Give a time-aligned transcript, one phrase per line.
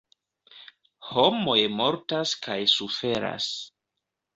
[1.11, 3.57] Homoj mortas kaj suferas.